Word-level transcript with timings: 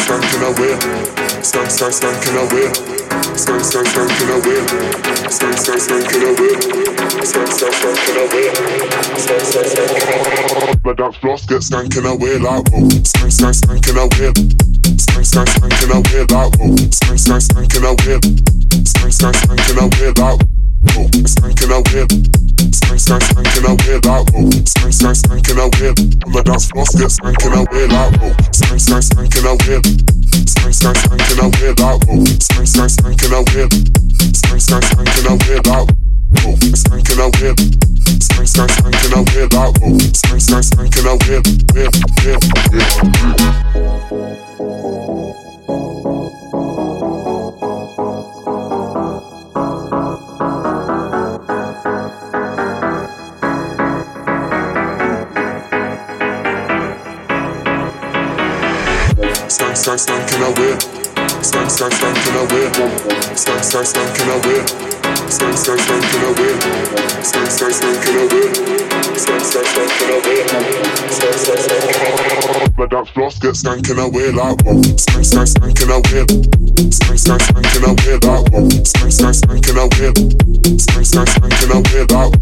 stank, 0.00 0.22
stanking 0.22 0.42
away. 0.42 1.42
Stank, 1.42 1.70
stank, 1.70 1.92
stanking 1.92 2.36
away. 2.38 2.72
Stank, 3.36 3.64
stank, 3.64 3.86
stanking 3.88 4.30
away. 4.32 4.60
Stank, 5.28 5.58
stank, 5.58 5.80
stanking 5.80 6.22
away. 6.32 6.52
Stank, 7.24 7.48
stank, 7.48 7.74
stanking 7.74 8.16
away. 8.24 8.48
Stank, 9.18 9.40
stank, 9.42 9.66
stanking 9.66 10.64
away. 10.64 10.80
My 10.84 10.92
dance 10.94 11.16
floors 11.16 11.46
get 11.46 11.62
stanking 11.62 12.06
away 12.08 12.38
like 12.38 12.68
whoa. 12.70 12.88
Stank, 13.04 13.32
stank, 13.32 13.54
stanking 13.54 13.98
away. 13.98 14.32
Stank, 14.98 15.26
stank, 15.26 15.48
stanking 15.48 15.90
away 15.92 16.24
like 16.30 16.56
whoa. 16.58 16.76
Stank, 16.90 17.18
stank, 17.18 17.42
stanking 17.42 17.84
away. 17.84 18.20
Stank, 18.84 19.12
stank, 19.12 19.36
stanking 19.36 19.78
away 19.78 20.08
like 20.16 20.40
whoa. 20.94 21.08
Stanking 21.26 21.70
away. 21.70 22.41
Stank, 22.70 23.00
stank, 23.00 23.22
stanking 23.22 23.66
away 23.66 23.98
like 24.06 24.30
whoa. 24.30 24.50
Stank, 24.62 24.92
stank, 24.94 25.16
stanking 25.18 25.58
away. 25.58 25.90
My 26.30 26.42
dance 26.42 26.70
floors 26.70 26.94
get 26.94 27.10
stanking 27.10 27.50
away 27.58 27.86
like 27.88 28.14
whoa. 28.20 28.30
Stank, 28.52 28.80
stank, 28.80 29.02
stanking 29.02 29.46
away. 29.50 29.82
Stank, 30.46 30.74
stank, 30.74 30.96
stanking 30.96 31.42
away 31.42 31.74
like 31.74 32.06
whoa. 32.06 32.24
Stank, 32.38 32.68
stank, 32.68 32.90
stanking 32.94 33.34
away. 33.34 33.66
Stank, 34.30 34.60
stank, 34.62 34.84
stanking 34.84 35.26
away 35.26 35.58
like 35.66 35.90
whoa. 36.38 36.54
Stanking 36.78 37.18
away. 37.18 37.50
Stank, 38.20 38.46
stank, 38.46 38.70
stanking 38.70 39.12
away 39.18 39.44
like 39.50 39.74
whoa. 39.82 39.98
Stank, 40.14 40.40
stank, 40.40 40.64
stanking 40.64 41.06
away. 41.10 41.42
Yeah, 41.74 41.90
yeah, 42.22 42.38
yeah. 42.72 42.92
Stank, 45.02 46.41
stank, 60.42 60.70
stanking 61.38 61.38
away. 61.38 61.38
Stank, 61.42 61.70
stank, 61.70 62.02
stanking 62.02 62.34
away. 62.34 62.66
Stank, 63.34 63.64
stank, 63.64 63.86
stanking 63.86 64.28
away. 64.34 64.66
Stank, 65.30 65.56
stank, 65.56 65.80
stanking 65.82 66.24
away. 66.28 66.58
Stank, 67.22 67.50
stank, 67.50 67.74
stanking 67.74 68.16
away. 68.18 68.46
Stank, 69.16 69.42
stank, 69.44 69.66
stanking 69.66 70.10
away. 70.18 70.38
Stank, 71.10 71.34
stank, 71.34 71.60
stanking 71.60 72.02
away. 72.02 72.72
My 72.76 72.86
dance 72.86 73.10
floors 73.10 73.38
get 73.38 73.54
stanking 73.54 73.98
away 74.02 74.32
like 74.32 74.60
whoa. 74.64 74.82
Stank, 74.96 75.24
stank, 75.24 75.48
stanking 75.48 75.90
away. 75.90 76.26
Stank, 76.90 77.18
stank, 77.18 77.42
stanking 77.42 77.84
away 77.86 78.18
like 78.18 78.52
whoa. 78.52 78.68
Stank, 78.84 79.12
stank, 79.12 79.36
stanking 79.36 79.78
away. 79.78 80.10
Stank, 80.78 81.06
stank, 81.06 81.28
stanking 81.28 81.70
away 81.70 82.02
like 82.10 82.32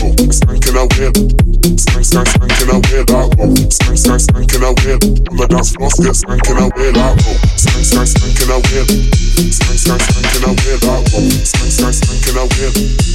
whoa. 0.00 1.53
Stanking 1.64 1.72
away. 1.72 1.76
Stank, 1.78 2.04
stank, 2.04 2.28
stanking 2.28 2.68
away 2.68 3.04
like 3.08 3.38
whoa. 3.38 3.54
Stank, 3.70 3.98
stank, 3.98 4.20
stanking 4.20 4.62
away. 4.64 4.98
My 5.32 5.46
dance 5.46 5.72
floors 5.72 5.94
get 5.94 6.12
stanking 6.12 6.60
away 6.60 6.90
like 6.92 7.16
whoa. 7.24 7.36
Stank, 7.56 7.84
stank, 7.84 8.08
stanking 8.08 8.50
away. 8.52 8.84
Stank, 9.50 9.78
stank, 9.78 10.02
stanking 10.02 10.44
away 10.44 10.76
like 10.84 11.08
whoa. 11.08 11.28
Stank, 11.30 11.72
stank, 11.72 11.94
stanking 11.94 12.36
away. 12.36 12.70
Stank, 12.70 13.13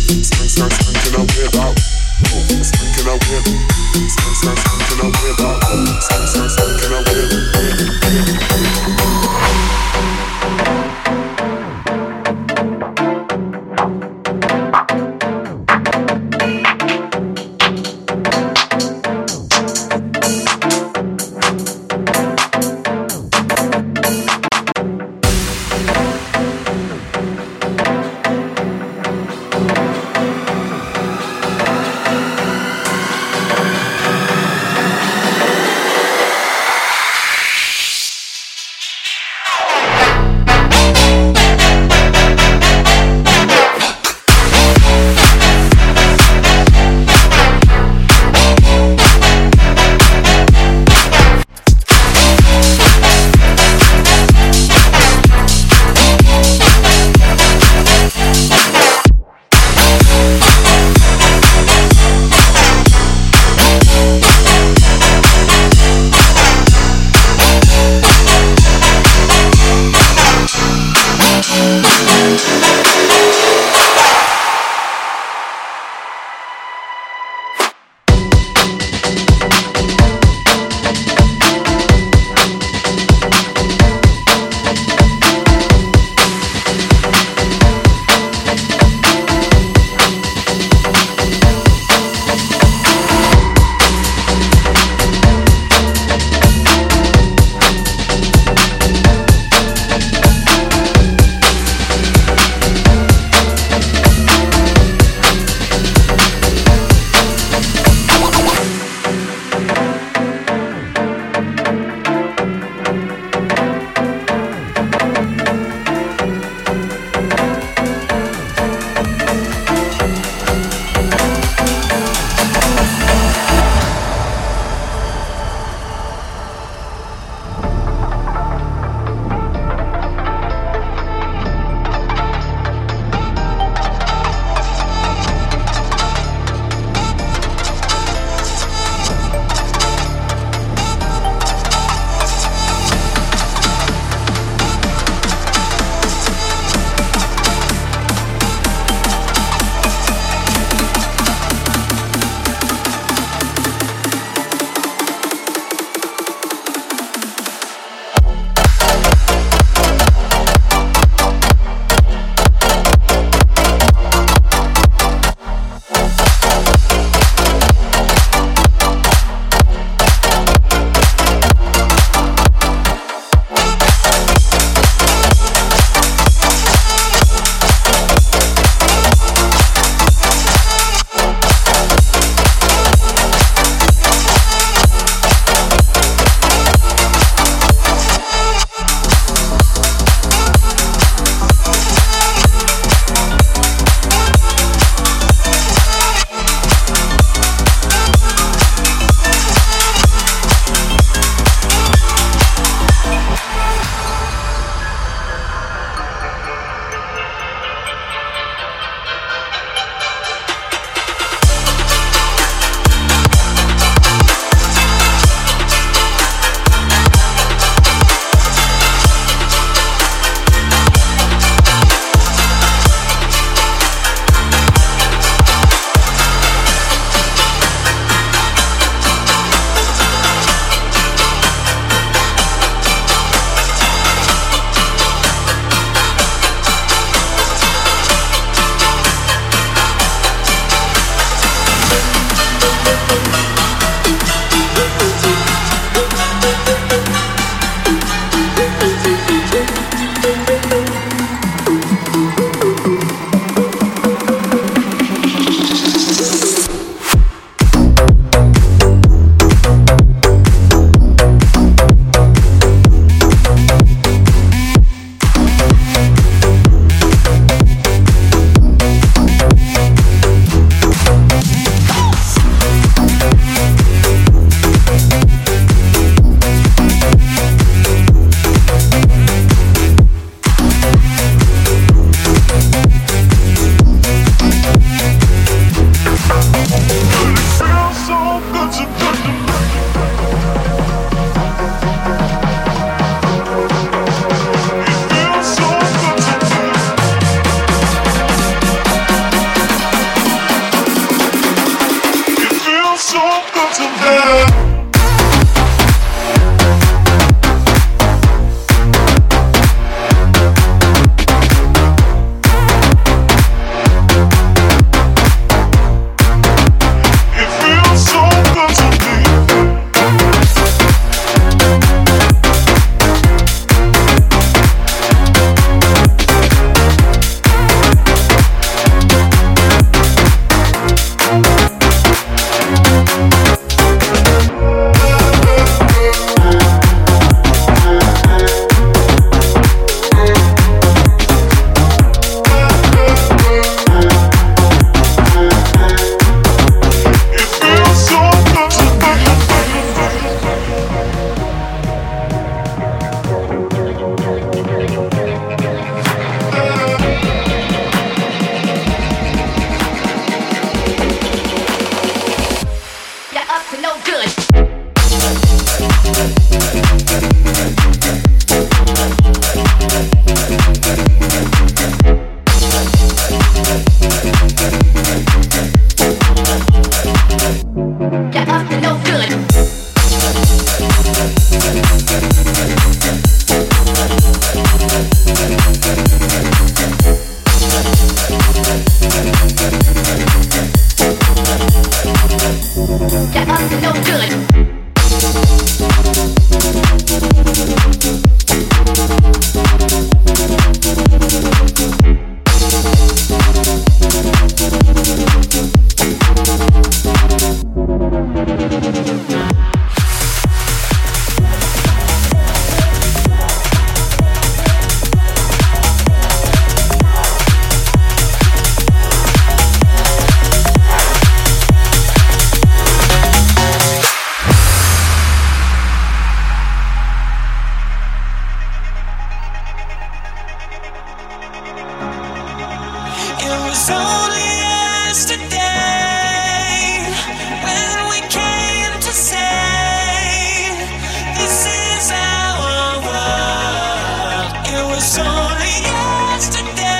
only 445.44 445.76
yesterday. 445.92 447.00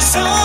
So 0.00 0.43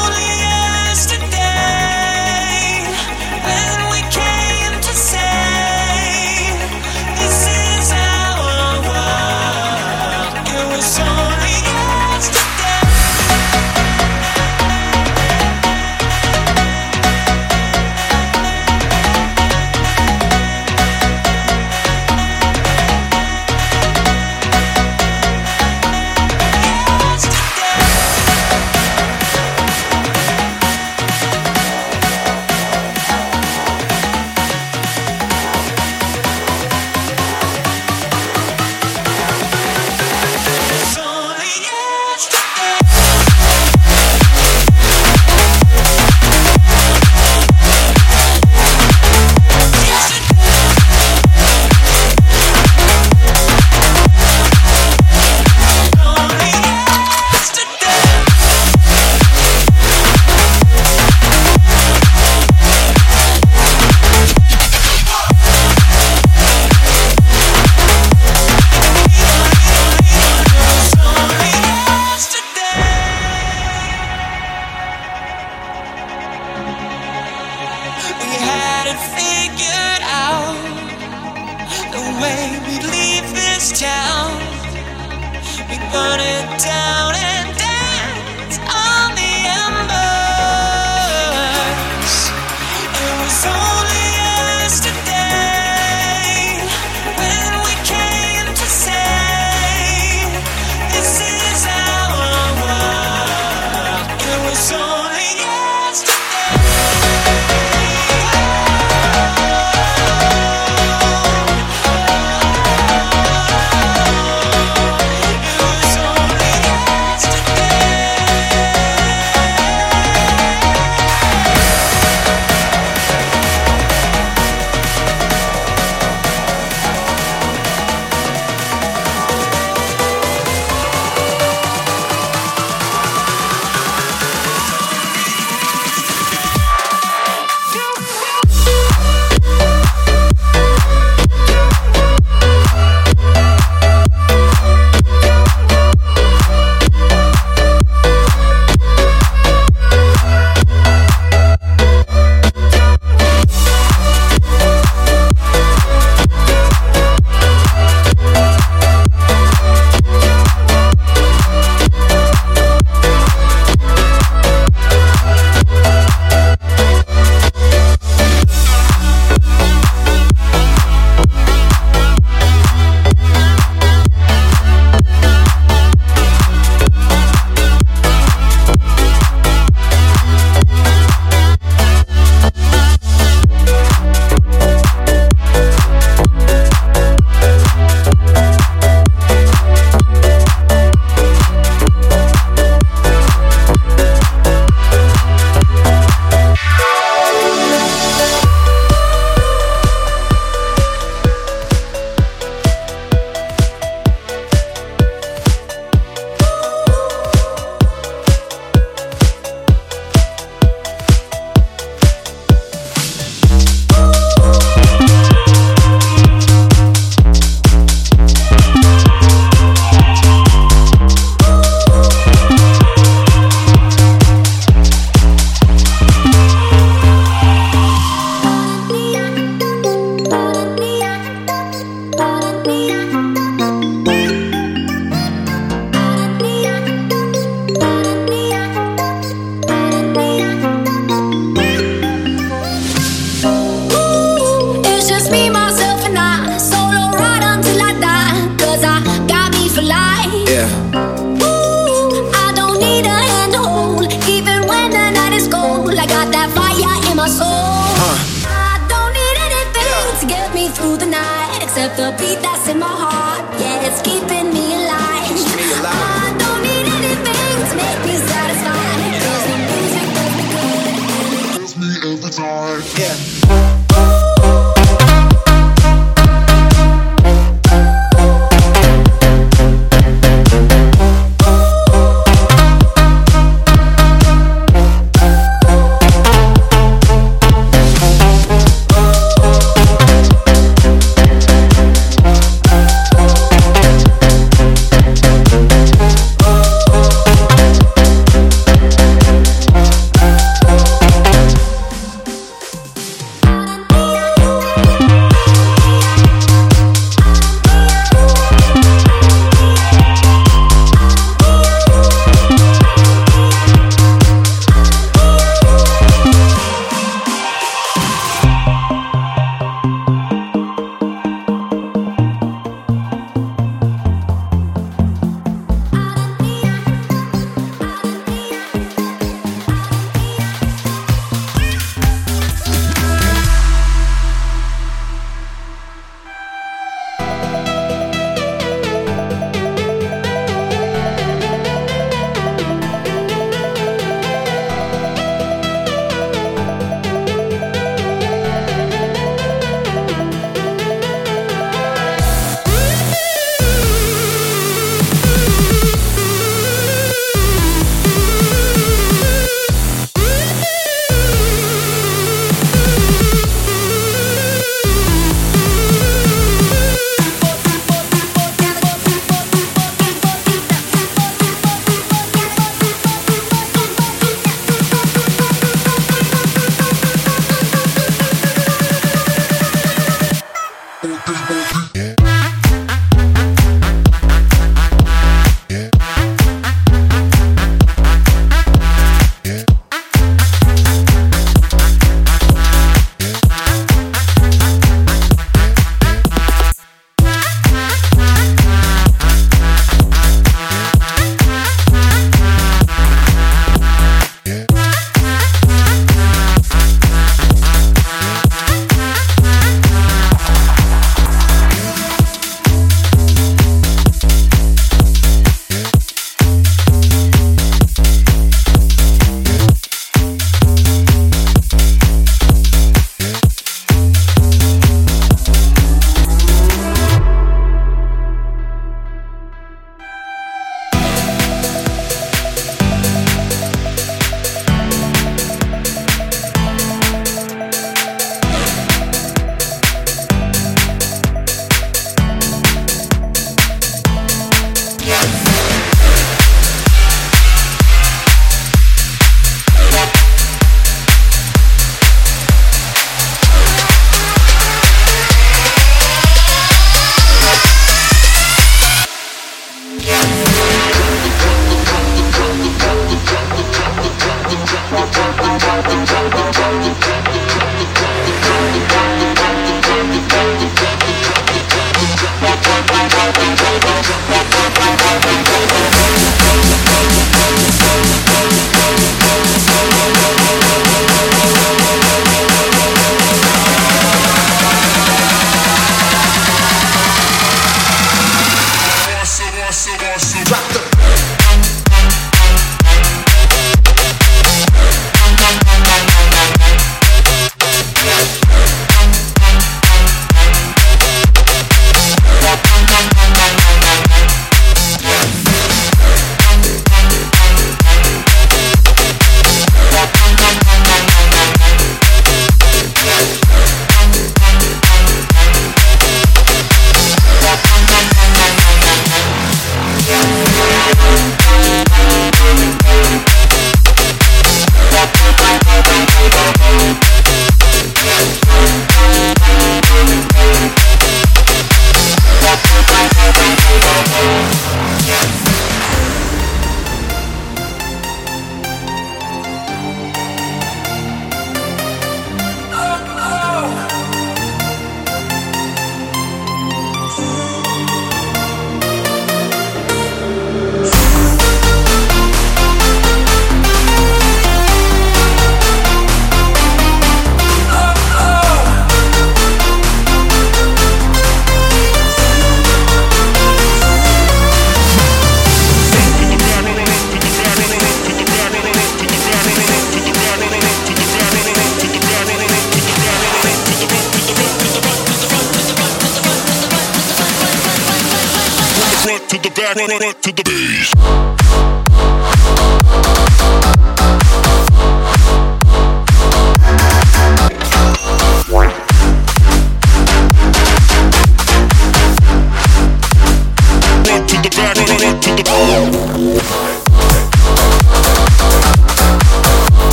to 580.35 580.44
the 580.44 580.58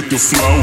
hit 0.00 0.10
the 0.10 0.18
flow. 0.18 0.58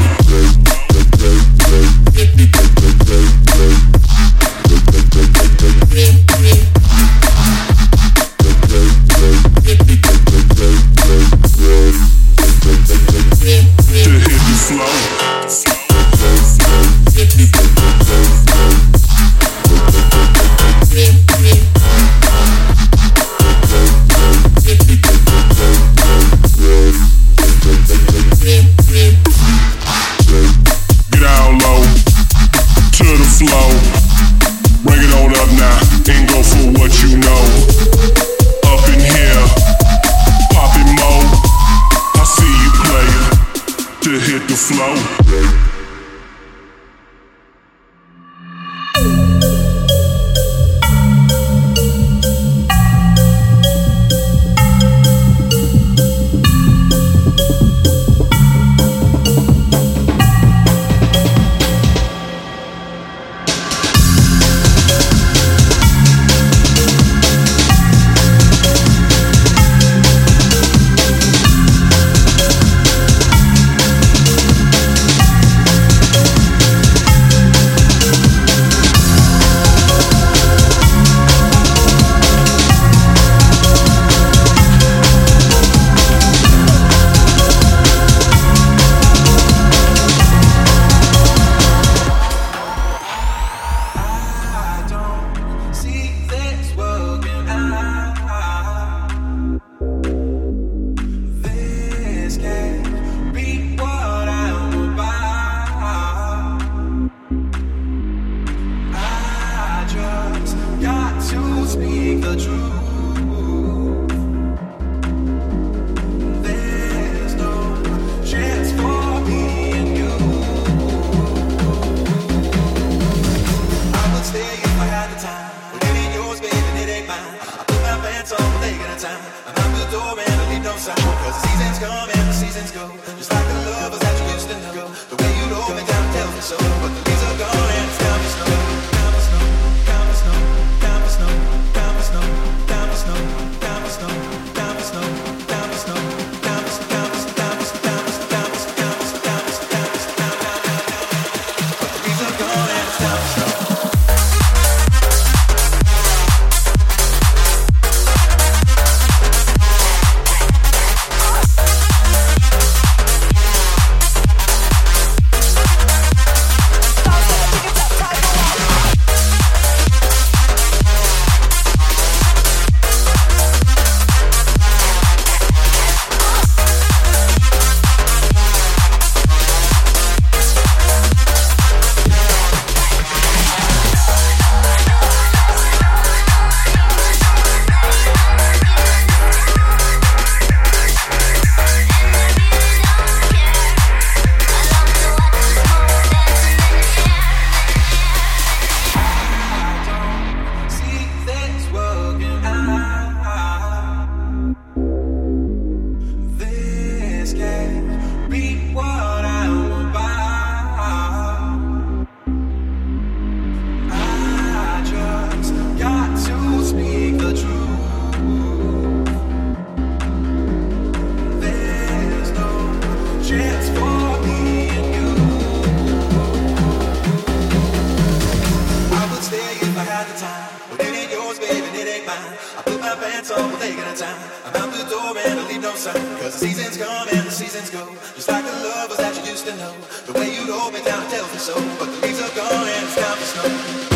We're 233.44 233.60
taking 233.60 233.84
our 233.84 233.94
time. 233.96 234.16
I'm 234.46 234.56
out 234.56 234.72
the 234.72 234.84
door 234.88 235.16
and 235.16 235.40
I 235.40 235.48
leave 235.48 235.62
no 235.62 235.74
sign. 235.74 236.00
Cause 236.20 236.38
the 236.38 236.46
seasons 236.46 236.76
come 236.76 237.08
and 237.08 237.26
the 237.26 237.30
seasons 237.30 237.70
go. 237.70 237.84
Just 238.14 238.28
like 238.28 238.44
the 238.44 238.52
lovers 238.64 238.98
that 238.98 239.16
you 239.16 239.30
used 239.30 239.46
to 239.46 239.56
know. 239.56 239.74
The 240.06 240.12
way 240.12 240.34
you'd 240.34 240.48
hold 240.48 240.72
me 240.72 240.82
down 240.82 241.02
and 241.02 241.10
tell 241.10 241.26
me 241.28 241.38
so. 241.38 241.54
But 241.78 241.86
the 241.86 242.06
leaves 242.06 242.20
are 242.22 242.34
gone 242.34 242.66
and 242.66 242.84
it's 242.84 242.96
time 242.96 243.16
for 243.18 243.24
snow. 243.24 243.95